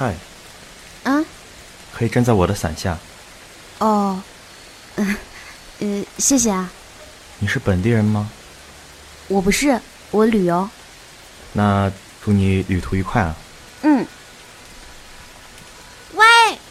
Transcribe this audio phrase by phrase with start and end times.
[0.00, 0.14] 嗨，
[1.04, 1.22] 啊，
[1.92, 2.96] 可以站在我的伞下。
[3.80, 4.18] 哦，
[4.96, 5.16] 嗯，
[5.80, 6.70] 呃，谢谢啊。
[7.38, 8.30] 你是本地人吗？
[9.28, 9.78] 我不是，
[10.10, 10.66] 我旅游。
[11.52, 11.92] 那
[12.24, 13.36] 祝你旅途愉快啊。
[13.82, 14.06] 嗯。
[16.14, 16.24] 喂，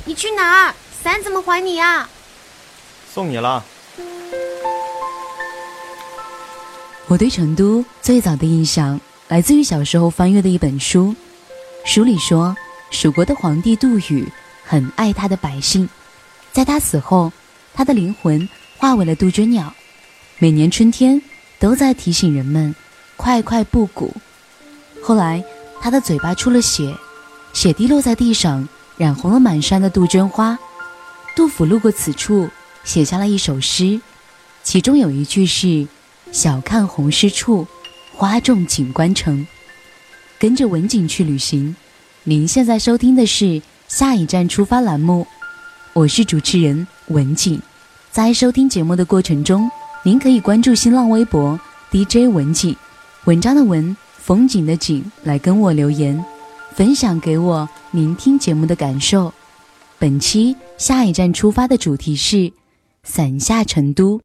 [0.05, 0.73] 你去哪儿？
[1.03, 2.09] 伞怎么还你啊？
[3.13, 3.63] 送你了。
[7.05, 11.13] 我对成都最早的印象来自于小时候翻阅的一本书，
[11.85, 12.57] 书里说，
[12.91, 14.27] 蜀国的皇帝杜宇
[14.65, 15.87] 很爱他的百姓，
[16.51, 17.31] 在他死后，
[17.73, 19.73] 他的灵魂化为了杜鹃鸟，
[20.37, 21.21] 每年春天
[21.59, 22.75] 都在提醒人们
[23.15, 24.13] 快快布谷。
[25.01, 25.43] 后来，
[25.81, 26.95] 他的嘴巴出了血，
[27.53, 28.67] 血滴落在地上，
[28.97, 30.57] 染红了满山的杜鹃花。
[31.35, 32.49] 杜甫路过此处，
[32.83, 34.01] 写下了一首诗，
[34.63, 35.87] 其中有一句是。
[36.31, 37.65] 小看红湿处，
[38.13, 39.47] 花重锦官城。
[40.37, 41.75] 跟着文景去旅行。
[42.25, 45.25] 您现在收听的是下一站出发栏目，
[45.93, 47.59] 我是主持人文景。
[48.11, 49.71] 在收听节目的过程中，
[50.03, 51.57] 您可以关注新浪微博
[51.89, 52.75] DJ 文景，
[53.23, 56.23] 文章的文，风景的景，来跟我留言，
[56.75, 59.33] 分享给我您听节目的感受。
[59.97, 62.51] 本期下一站出发的主题是
[63.01, 64.19] 伞下成都。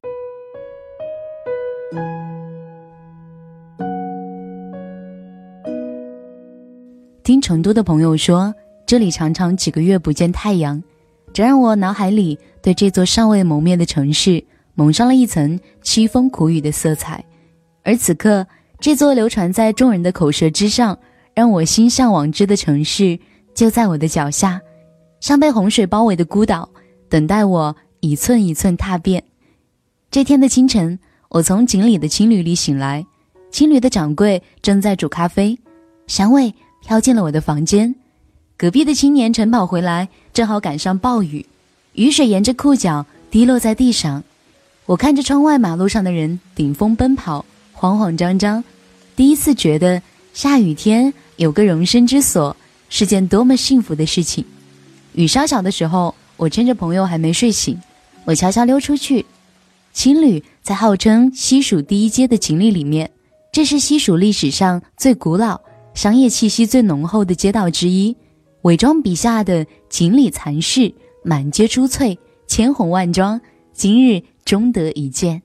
[7.25, 8.55] 听成都的朋友说，
[8.86, 10.83] 这里常常几个月不见太阳，
[11.33, 14.44] 这让我脑海里对这座尚未谋面的城市
[14.75, 17.25] 蒙上了一层凄风苦雨的色彩。
[17.83, 18.47] 而此刻，
[18.78, 20.98] 这座流传在众人的口舌之上，
[21.33, 23.19] 让我心向往之的城市
[23.55, 24.61] 就在我的脚下，
[25.20, 26.69] 像被洪水包围的孤岛，
[27.08, 29.25] 等待我一寸一寸踏遍。
[30.11, 30.98] 这天的清晨，
[31.30, 33.06] 我从锦里的青旅里醒来，
[33.50, 35.58] 青旅的掌柜正在煮咖啡，
[36.06, 36.55] 香味。
[36.86, 37.94] 飘进了我的房间，
[38.58, 41.46] 隔壁的青年晨跑回来，正好赶上暴雨，
[41.94, 44.22] 雨水沿着裤脚滴落在地上。
[44.84, 48.62] 我看着窗外马路上的人顶风奔跑，慌慌张张，
[49.17, 50.02] 第一次觉得
[50.34, 52.55] 下雨天有个容身之所
[52.90, 54.45] 是件多么幸福的事情。
[55.14, 57.80] 雨稍小的时候，我趁着朋友还没睡醒，
[58.27, 59.24] 我悄悄溜出去。
[59.95, 63.11] 青旅在号称西蜀第一街的锦里里面，
[63.51, 65.58] 这是西蜀历史上最古老。
[65.94, 68.16] 商业气息最浓厚的街道之一，
[68.62, 72.18] 伪装笔下的锦里残市，满街珠翠，
[72.48, 73.40] 千红万妆，
[73.72, 75.40] 今日终得一见。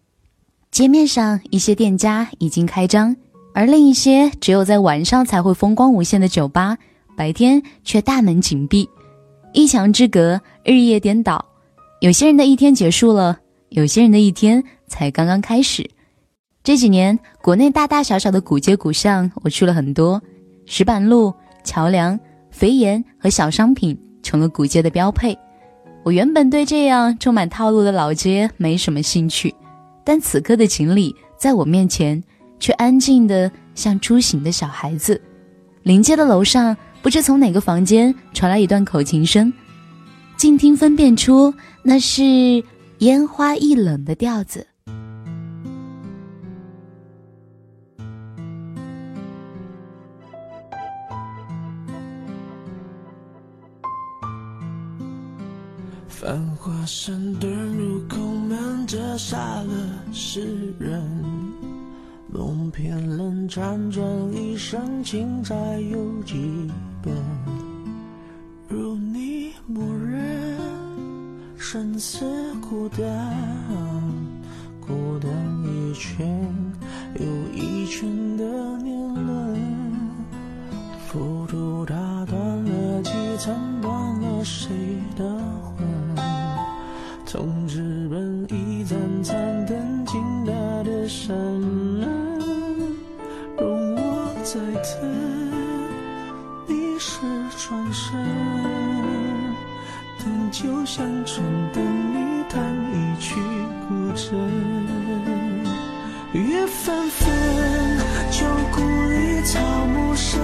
[0.71, 3.15] 街面上一些店家已经开张，
[3.53, 6.77] 而另一些只有在晚上才会风光无限的酒吧，
[7.15, 8.89] 白天却大门紧闭，
[9.53, 11.45] 一墙之隔，日夜颠倒。
[12.01, 13.39] 有些人的一天结束了，
[13.69, 15.87] 有些人的一天才刚刚开始。
[16.63, 20.19] 这几年，国内大大小小的古街古巷，我去了很多。
[20.71, 22.17] 石板路、桥梁、
[22.51, 25.35] 肥盐和小商品成了古街的标配。
[26.03, 29.53] 我原本对这样充满套路的老街没什么兴趣，
[30.03, 32.23] 但此刻的锦里在我面前
[32.59, 35.19] 却安静的像初醒的小孩子。
[35.81, 39.51] 临街的楼上，不知从哪个房间传来一段口琴声，
[40.37, 41.51] 静听分辨出
[41.81, 42.63] 那是
[42.99, 44.67] 烟花易冷的调子。
[56.69, 59.73] 华山遁入空门，折煞了
[60.13, 61.01] 世人。
[62.31, 66.69] 梦偏冷，辗转一生，情债有几
[67.01, 67.11] 本？
[68.67, 70.59] 如你默认，
[71.57, 72.23] 生死
[72.61, 73.35] 孤单，
[74.79, 75.31] 孤单
[75.65, 76.47] 一圈
[77.15, 79.59] 又一圈的年轮，
[81.07, 81.95] 浮屠打
[82.27, 84.69] 断了几层，断了谁
[85.17, 85.25] 的
[89.23, 90.51] 残灯惊他
[90.83, 91.35] 的山
[91.99, 92.07] 峦，
[93.57, 94.93] 容我再等
[96.67, 97.19] 你是
[97.57, 98.17] 转身。
[100.19, 101.43] 等酒香醇，
[101.73, 102.63] 等你弹
[102.93, 103.35] 一曲
[103.87, 104.35] 古筝。
[106.33, 107.29] 月纷纷，
[108.31, 110.39] 旧故里草木深。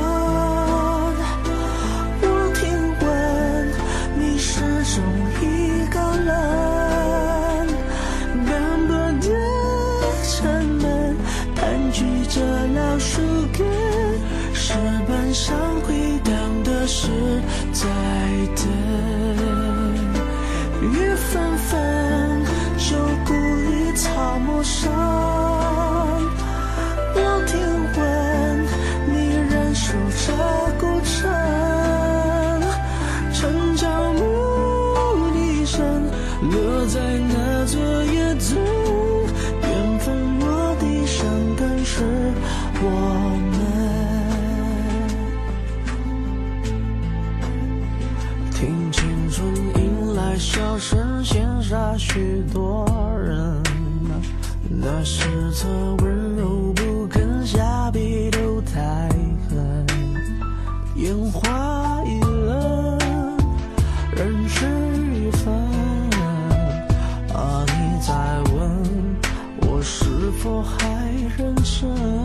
[2.22, 2.24] 我
[2.56, 2.64] 听
[3.02, 3.06] 闻，
[4.20, 4.60] 你始
[4.96, 5.04] 终
[5.42, 5.65] 一。
[17.86, 18.25] desire
[50.38, 52.86] 小声羡煞许多
[53.18, 53.64] 人，
[54.70, 55.26] 那时
[55.62, 55.68] 他
[56.04, 59.08] 温柔不肯下笔都太
[59.50, 59.88] 狠，
[60.98, 62.98] 烟花易冷，
[64.14, 64.66] 人事
[65.14, 65.54] 已分。
[67.34, 68.14] 啊，你在
[68.54, 68.56] 问
[69.62, 70.06] 我是
[70.40, 70.86] 否还
[71.38, 72.25] 认真？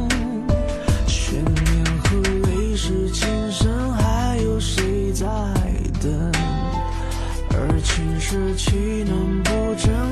[8.30, 10.09] 而情是岂能不真？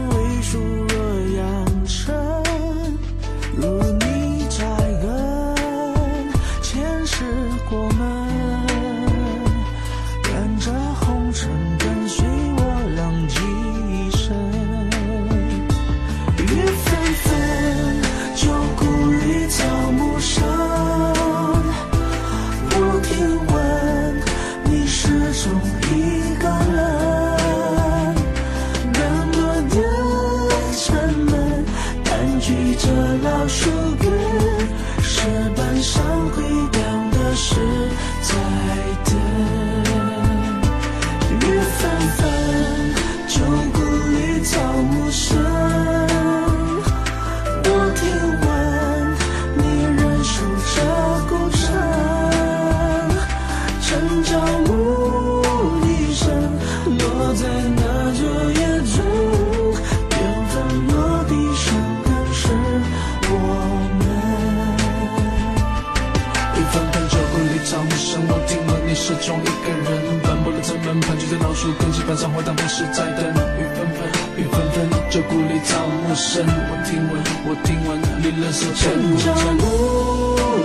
[72.08, 73.20] 老树根，基本上回荡不是在等。
[73.58, 74.00] 雨纷纷，
[74.36, 74.76] 雨纷纷，
[75.10, 77.12] 旧故里草木深，我听闻，
[77.44, 79.26] 我听闻你仍守着古城。
[79.58, 79.62] 牧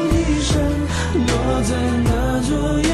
[0.10, 0.52] 笛声
[1.28, 1.30] 落
[1.64, 1.70] 在
[2.06, 2.10] 那
[2.42, 2.48] 昼
[2.80, 2.88] 夜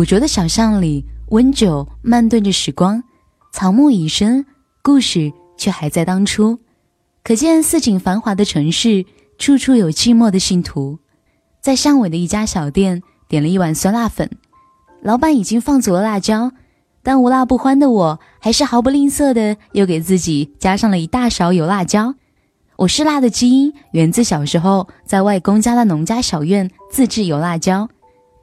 [0.00, 3.04] 古拙的小巷里，温酒慢炖着时光，
[3.52, 4.46] 草木已深，
[4.80, 6.58] 故事却还在当初。
[7.22, 9.04] 可见似锦繁华的城市，
[9.36, 10.98] 处处有寂寞的信徒。
[11.60, 14.30] 在巷尾的一家小店，点了一碗酸辣粉，
[15.02, 16.50] 老板已经放足了辣椒，
[17.02, 22.14] 但无辣不欢的我，还是毫不吝啬的又给自己加上了一大勺油辣椒。
[22.76, 27.86] 我是辣的基因源自小时候在外公家的农家小院自制油辣椒。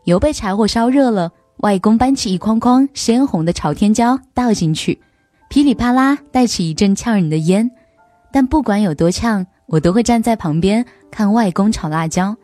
[0.03, 4.99] 油被柴火烧热了，外公搬起一筐筐鲜红的朝天椒倒进去，
[5.49, 7.69] 噼里啪啦带起一阵呛人的烟。
[8.31, 12.35] 但不管有多呛，我都会站在旁边看外公炒辣椒。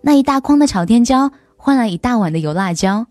[0.00, 3.06] 那一大筐的朝天椒换来一大碗的油辣椒，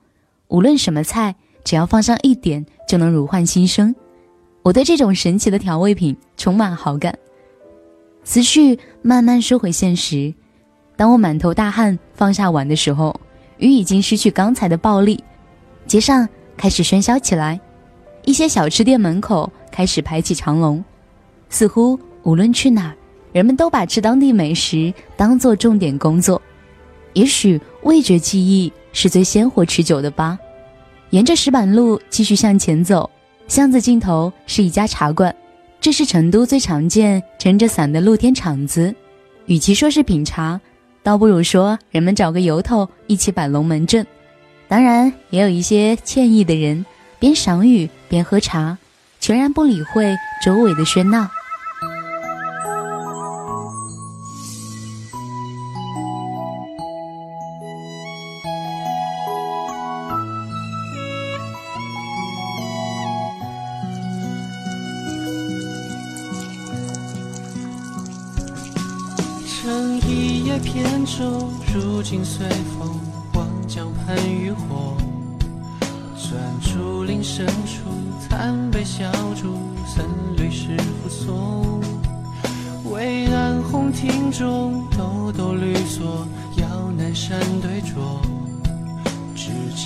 [0.49, 3.95] 无论什么菜，只要放上一点就能如换新生。
[4.61, 7.17] 我对这种神奇的调味品充满好感。
[8.23, 10.33] 思绪慢慢收回现实。
[10.97, 13.17] 当我满头大汗放下碗的时候，
[13.57, 15.23] 雨已经失去刚才的暴力，
[15.87, 16.27] 街上
[16.57, 17.59] 开始喧嚣起来，
[18.23, 20.83] 一些小吃店门口开始排起长龙，
[21.49, 22.95] 似乎无论去哪儿，
[23.31, 26.41] 人们都把吃当地美食当做重点工作。
[27.13, 30.37] 也许味觉记忆是最鲜活持久的吧。
[31.11, 33.09] 沿着石板路继续向前走，
[33.47, 35.33] 巷子尽头是一家茶馆，
[35.79, 38.93] 这是成都最常见撑着伞的露天场子。
[39.45, 40.59] 与其说是品茶，
[41.03, 44.05] 倒不如说人们找个由头一起摆龙门阵。
[44.67, 46.85] 当然，也有一些惬意的人，
[47.19, 48.77] 边赏雨边喝茶，
[49.19, 51.29] 全然不理会周围的喧闹。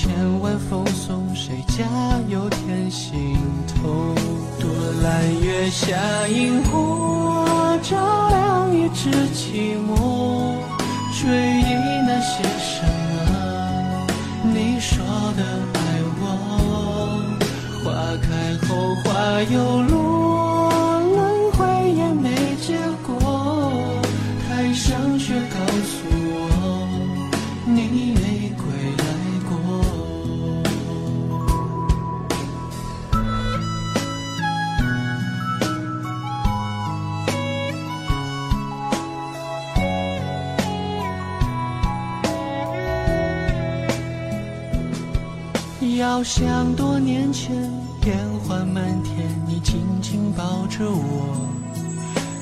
[0.09, 1.85] 千晚风送，谁家
[2.29, 3.37] 有天心
[3.67, 4.15] 头？
[4.59, 4.67] 多
[5.03, 5.95] 揽月下
[6.27, 7.95] 萤火，照
[8.29, 10.55] 亮一纸寂寞。
[11.13, 11.75] 追忆
[12.07, 12.81] 那些什
[13.29, 14.07] 么？
[14.51, 14.97] 你说
[15.37, 15.43] 的
[15.75, 15.77] 爱
[16.19, 16.23] 我，
[17.83, 17.87] 花
[18.23, 18.27] 开
[18.65, 18.67] 后
[19.03, 19.07] 花
[19.43, 19.93] 又落，
[46.01, 47.55] 好像多年前，
[48.05, 51.35] 烟花满天，你紧紧抱着我，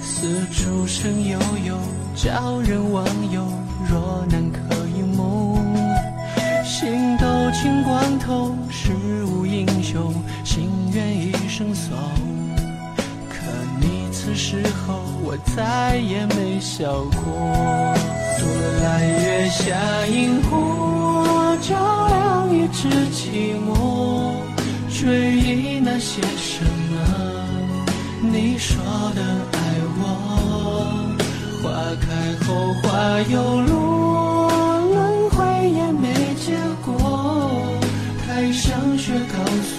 [0.02, 1.78] 四处声悠悠，
[2.16, 3.46] 叫人忘忧。
[3.90, 4.60] 若难可
[4.96, 5.64] 一梦，
[6.64, 8.92] 心都清光头，世
[9.26, 11.92] 无英雄，心愿一生守。
[13.30, 13.46] 可
[13.80, 17.96] 你此时候，我再也没笑过。
[18.40, 18.48] 多
[18.84, 20.58] 来月下萤火，
[21.68, 24.32] 照亮一只寂寞，
[24.90, 26.96] 追忆那些什么，
[28.22, 28.82] 你说
[29.14, 29.22] 的
[29.52, 29.60] 爱
[30.00, 30.02] 我。
[31.62, 31.66] 花
[32.00, 32.08] 开
[32.46, 32.48] 后
[32.82, 32.88] 花
[33.30, 34.48] 又落，
[34.94, 35.36] 轮回
[35.70, 36.06] 也没
[36.40, 36.56] 结
[36.86, 36.90] 果。
[38.26, 39.76] 台上雪告诉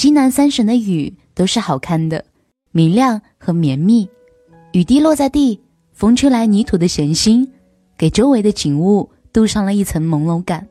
[0.00, 2.24] 西南三省的雨都是好看的，
[2.72, 4.08] 明亮和绵密。
[4.72, 5.60] 雨滴落在地，
[5.92, 7.46] 风吹来泥土的咸腥，
[7.98, 10.66] 给周围的景物镀上了一层朦胧感。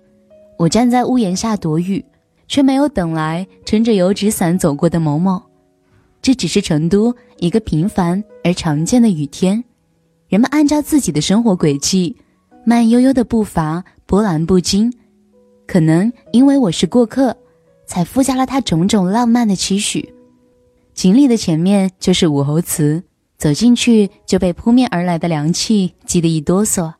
[0.58, 2.04] 我站在屋檐下躲雨，
[2.48, 5.40] 却没有等来撑着油纸伞走过的某某。
[6.24, 9.64] 这只是成都一个平凡而常见的雨天，
[10.28, 12.18] 人们按照自己的生活轨迹，
[12.66, 14.92] 慢悠悠的步伐，波澜不惊。
[15.68, 17.38] 可能因为我是过客。
[17.90, 20.14] 才附加了他种种浪漫的期许。
[20.94, 23.04] 锦里的前面就是武侯祠，
[23.36, 26.94] 走进去就被扑面而来的凉气激得一哆嗦。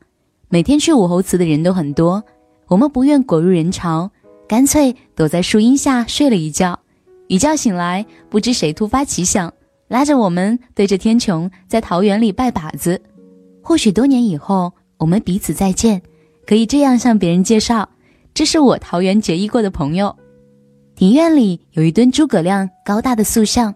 [0.50, 2.24] 每天去武侯祠的人都很多，
[2.68, 4.10] 我们不愿裹入人潮，
[4.48, 6.80] 干脆躲在树荫下睡了一觉。
[7.28, 9.54] 一觉醒来，不知谁突发奇想，
[9.90, 13.00] 拉着我们对着天穹在桃园里拜把子。
[13.62, 16.02] 或许多年以后，我们彼此再见，
[16.48, 17.90] 可以这样向别人介绍：
[18.34, 20.16] 这是我桃园结义过的朋友。
[21.00, 23.74] 庭院里有一尊诸葛亮高大的塑像。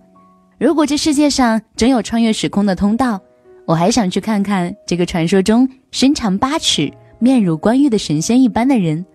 [0.60, 3.18] 如果这世界上真有穿越时空的通道，
[3.66, 9.06] 我还想去看看这个传说中身长八尺、面如冠玉的神仙一般的人。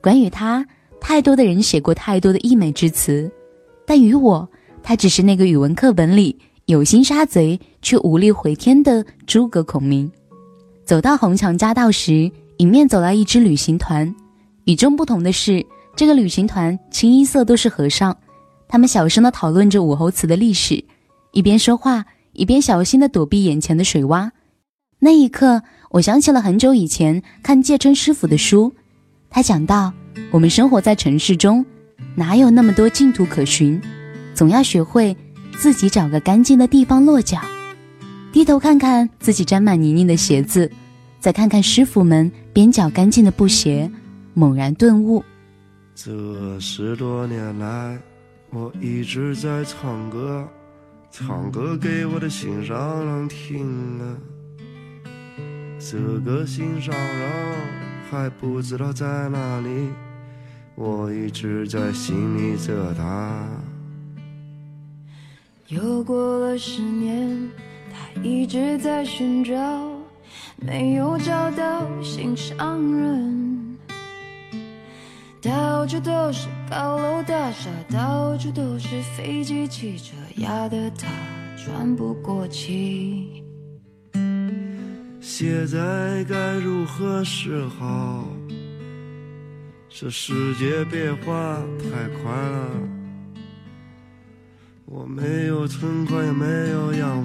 [0.00, 0.64] 关于他，
[1.00, 3.28] 太多的人写过太多的溢美之词，
[3.84, 4.48] 但于我，
[4.80, 10.08] 他只是那个语文课本里有心杀贼却无力回天的诸葛孔明。
[10.84, 14.14] 走到红墙夹道时，迎面走来一支旅行团，
[14.66, 15.66] 与众不同的是。
[15.96, 18.14] 这个旅行团清一色都是和尚，
[18.68, 20.84] 他们小声地讨论着武侯祠的历史，
[21.32, 24.30] 一边说话一边小心地躲避眼前的水洼。
[24.98, 25.62] 那一刻，
[25.92, 28.74] 我想起了很久以前看介春师傅的书，
[29.30, 29.90] 他讲到
[30.30, 31.64] 我们生活在城市中，
[32.14, 33.80] 哪有那么多净土可寻，
[34.34, 35.16] 总要学会
[35.56, 37.40] 自己找个干净的地方落脚，
[38.32, 40.70] 低头看看自己沾满泥泞的鞋子，
[41.20, 43.90] 再看看师傅们边角干净的布鞋，
[44.34, 45.24] 猛然顿悟。
[45.98, 47.98] 这十多年来，
[48.50, 50.46] 我一直在唱歌，
[51.10, 54.04] 唱歌给我的心上人听啊。
[55.80, 57.54] 这个心上人
[58.10, 59.88] 还不知道在哪里，
[60.74, 63.42] 我一直在心里着他。
[65.68, 67.50] 又过了十年，
[67.90, 69.56] 他一直在寻找，
[70.56, 73.45] 没有找到心上人。
[75.46, 81.06] 到处都是高楼大厦，到处都是飞机汽车，压得他
[81.56, 83.44] 喘不过气。
[85.20, 88.24] 现在该如何是好？
[89.88, 92.70] 这世界变化太快了，
[94.84, 97.24] 我没有存款，也没有洋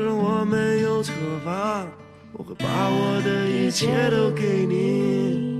[2.33, 5.50] 我会把我的一切都给你。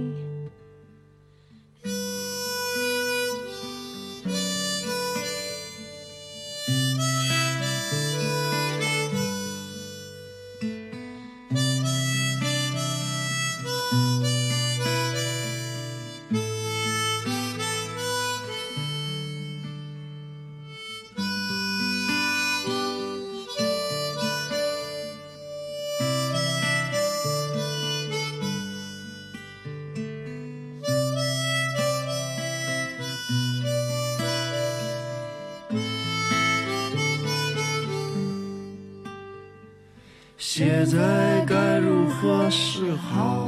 [40.43, 43.47] 现在该如何是好？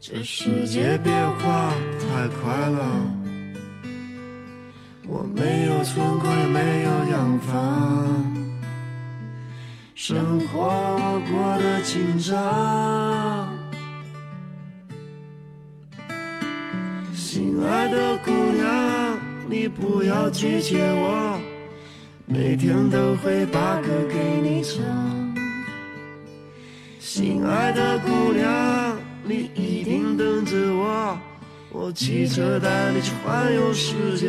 [0.00, 2.86] 这世界变化太快了，
[5.04, 8.36] 我没有存款，也没有洋房，
[9.96, 13.48] 生活过得紧张。
[17.12, 19.18] 心爱的姑娘，
[19.50, 21.40] 你不要拒绝我，
[22.28, 24.82] 每天都会把歌给你唱。
[26.98, 31.16] 心爱的姑娘，你一定等着我，
[31.70, 34.28] 我骑车带你去环游世界。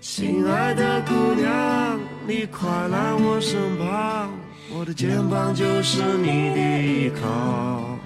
[0.00, 4.30] 心爱的姑娘，你快来我身旁，
[4.72, 7.98] 我的肩膀就是你的依靠。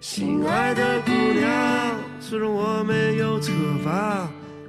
[0.00, 3.52] 心爱的姑娘，虽然我没有车
[3.84, 4.30] 房，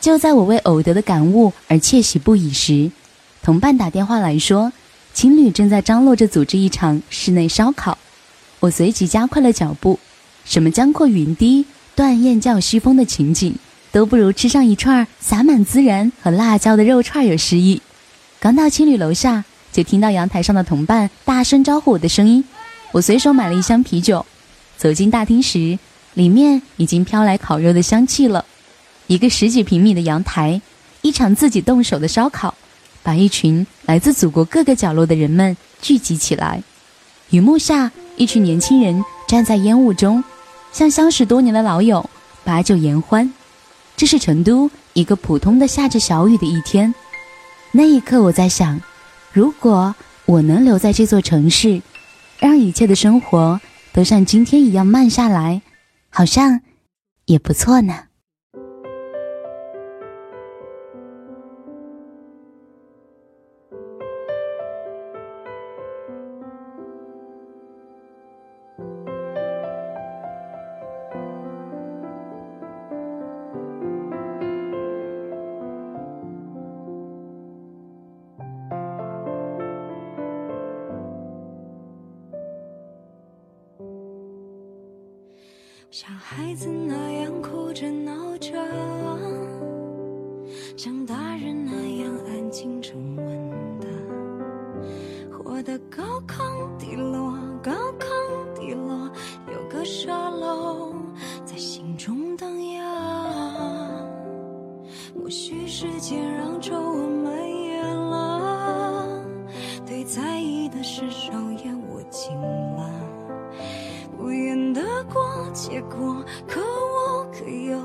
[0.00, 2.90] 就在我为偶得的感悟而窃喜不已时。
[3.42, 4.72] 同伴打电话来说，
[5.12, 7.98] 情侣正在张罗着组织一场室内烧烤。
[8.60, 9.98] 我随即加快了脚步。
[10.44, 13.54] 什么江阔云低、断雁叫西风的情景，
[13.92, 17.80] 都不如吃上一串撒满孜然和辣椒的肉串有诗意。
[18.40, 22.42] 刚到青旅楼下，就听到阳台上的同伴大声招呼我的声音。
[22.92, 24.24] 我随手买了一箱啤酒，
[24.76, 25.78] 走进大厅时，
[26.14, 28.44] 里面已经飘来烤肉的香气了。
[29.10, 30.62] 一个十几平米的阳台，
[31.02, 32.54] 一场自己动手的烧烤。
[33.02, 36.62] 把一群来自祖国各个角落的人们聚集起来，
[37.30, 40.22] 雨幕下，一群年轻人站在烟雾中，
[40.70, 42.08] 像相识多年的老友，
[42.44, 43.32] 把酒言欢。
[43.96, 46.94] 这是成都一个普通的下着小雨的一天。
[47.72, 48.80] 那一刻，我在想，
[49.32, 49.92] 如果
[50.24, 51.82] 我能留在这座城市，
[52.38, 53.60] 让一切的生活
[53.92, 55.62] 都像今天一样慢下来，
[56.10, 56.60] 好像
[57.24, 58.04] 也不错呢。
[95.42, 98.08] 活得高亢低落，高亢
[98.54, 99.10] 低落，
[99.52, 100.92] 有个沙漏
[101.44, 102.84] 在心中荡漾。
[105.14, 109.06] 或许时间让皱纹蔓延了，
[109.86, 111.32] 对在意的事少
[111.64, 112.90] 言我尽了。
[114.16, 115.22] 不愿得过
[115.54, 117.78] 且过，可我可有，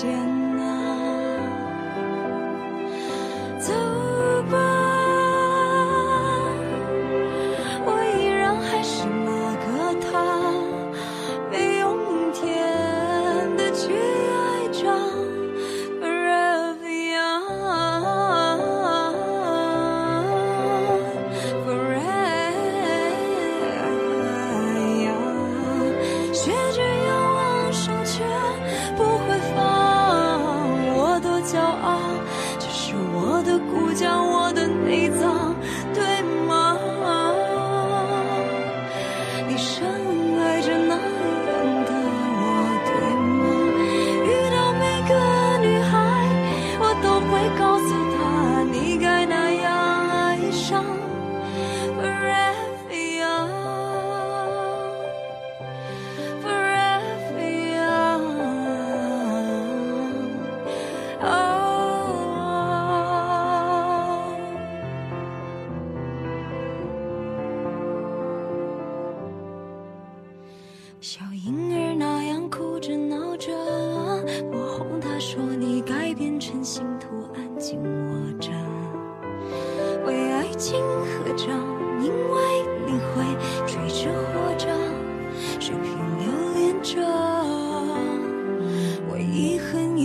[0.00, 0.29] 间。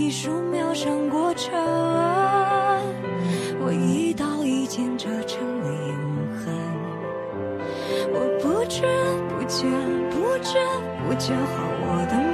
[0.06, 1.52] 一树苗上过程，
[3.58, 5.98] 我一刀一剑扎成了永
[6.38, 6.46] 恒。
[8.12, 8.82] 我不知
[9.28, 9.66] 不觉，
[10.12, 10.62] 不知
[11.08, 12.25] 不觉，好我的。